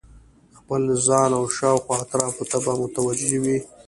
[0.51, 3.57] د خپل ځان او شاوخوا اطرافو ته به متوجه وي